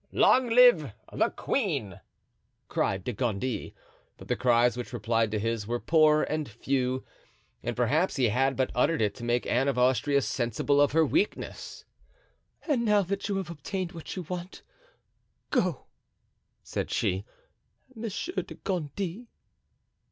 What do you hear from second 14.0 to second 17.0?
you want, go," said